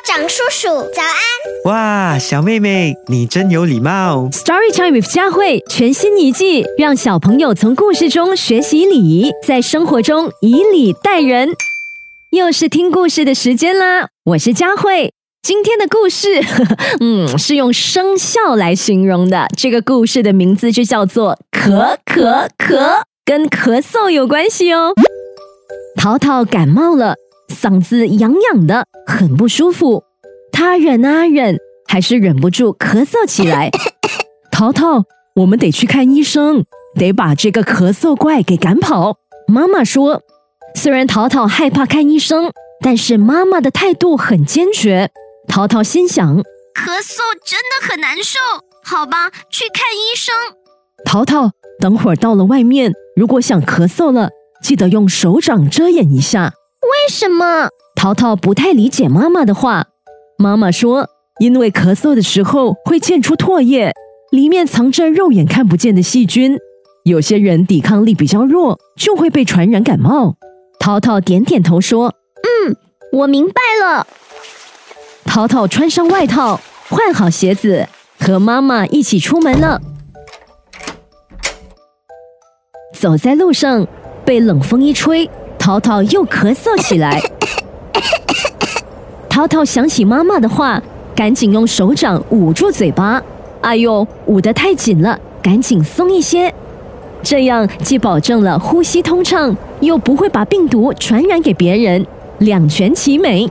[0.00, 1.14] 车长叔叔，早安！
[1.64, 4.28] 哇，小妹妹，你真有礼貌。
[4.32, 11.50] Story Time with 佳慧全新一季，让小朋友从故事中学习礼仪，在生活中以礼待人。
[12.30, 14.08] 又是听故事的时间啦！
[14.24, 15.12] 我是佳慧。
[15.42, 19.48] 今天的故事，呵 呵嗯，是用生肖来形容的。
[19.56, 24.94] 这个故事的名字就叫做“咳咳咳”，跟咳嗽有关系哦。
[25.96, 27.16] 淘淘感冒了，
[27.50, 30.04] 嗓子痒痒的，很不舒服。
[30.52, 33.70] 他忍啊忍，还是忍不住咳嗽起来。
[34.50, 35.04] 淘淘，
[35.36, 39.16] 我们得去看医生，得把这个咳嗽怪给赶跑。
[39.46, 40.22] 妈妈说，
[40.74, 45.10] 虽然淘淘害怕看医生，但是妈妈的态度很坚决。
[45.48, 48.38] 淘淘心想，咳嗽真的很难受，
[48.84, 50.34] 好吧，去看医生。
[51.04, 54.30] 淘淘，等会儿到了外面，如果想咳嗽了，
[54.62, 56.52] 记得用手掌遮掩一下。
[56.90, 57.68] 为什么？
[57.94, 59.86] 淘淘不太理解妈妈的话。
[60.36, 63.92] 妈妈说，因为咳嗽的时候会溅出唾液，
[64.30, 66.58] 里面藏着肉眼看不见的细菌，
[67.04, 70.36] 有些人抵抗力比较弱，就会被传染感冒。
[70.78, 72.14] 淘淘点点头说
[72.66, 72.76] ：“嗯，
[73.12, 74.06] 我明白了。”
[75.26, 77.86] 淘淘穿上外套，换好鞋子，
[78.18, 79.80] 和妈妈一起出门了。
[82.94, 83.86] 走在路上，
[84.24, 85.30] 被冷风一吹，
[85.70, 87.22] 淘淘又咳嗽起来。
[89.30, 90.82] 淘淘想起妈妈的话，
[91.14, 93.22] 赶紧用手掌捂住嘴巴。
[93.60, 96.52] 哎呦，捂得太紧了，赶紧松一些。
[97.22, 102.04] 这样既保证了呼吸通畅，又不会把病毒传染给别人，
[102.38, 103.48] 两全其美。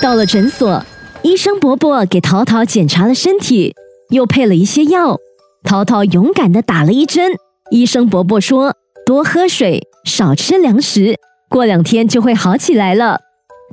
[0.00, 0.80] 到了诊所，
[1.22, 3.74] 医生伯伯给淘淘检查了身体，
[4.10, 5.18] 又配了一些药。
[5.64, 7.32] 淘淘勇敢地打了一针。
[7.72, 11.14] 医生伯伯说：“多喝水，少吃粮食，
[11.48, 13.20] 过两天就会好起来了。”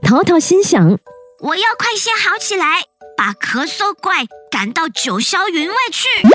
[0.04, 1.00] 淘淘心想
[1.42, 2.82] ：“我要快些好起来，
[3.18, 6.28] 把咳嗽怪赶到九霄云外去。”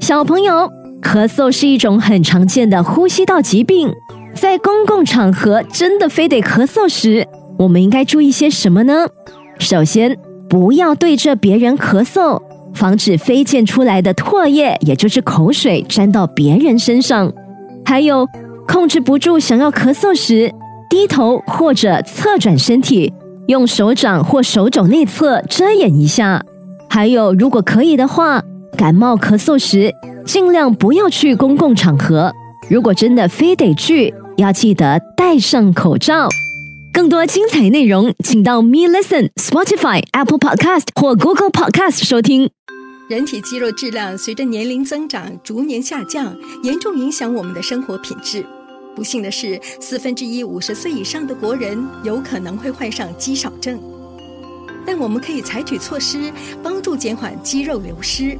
[0.00, 0.70] 小朋友，
[1.02, 3.92] 咳嗽是一种很常见的呼吸道疾病，
[4.36, 7.26] 在公共场合真的非得咳嗽时，
[7.58, 9.08] 我们应该注意些什么呢？
[9.58, 10.16] 首先，
[10.48, 12.40] 不要对着别人咳嗽，
[12.74, 17.32] 防止飞溅出来的唾液，也就是口水沾到别人身上。
[17.84, 18.28] 还有，
[18.68, 20.52] 控制不住想要咳嗽时，
[20.90, 23.12] 低头或者侧转身体，
[23.48, 26.44] 用手掌或手肘内侧遮掩一下。
[26.90, 28.42] 还有，如果可以的话，
[28.76, 29.92] 感冒咳嗽时
[30.26, 32.32] 尽量不要去公共场合。
[32.68, 36.28] 如果真的非得去，要记得戴上口罩。
[36.92, 42.50] 更多精彩内容，请到 Me Listen、Spotify、Apple Podcast 或 Google Podcast 收听。
[43.08, 48.44] 人体肌肉质量随着年龄增长逐年下降，严重影响我们的生活品质。
[48.98, 53.80] 不幸的是，四分之一五十岁以上的国人有可能会患上肌少症。
[54.84, 56.32] 但我们可以采取措施，
[56.64, 58.36] 帮助减缓肌肉流失。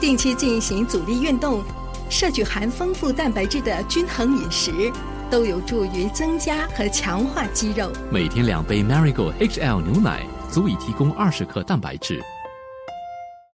[0.00, 1.62] 定期进行阻力运动，
[2.10, 4.90] 摄取含丰富蛋白质的均衡饮食。
[5.30, 7.92] 都有助于增加和强化肌肉。
[8.10, 12.20] 每天两杯 Marigold HL 牛奶足以提供二十克蛋白质，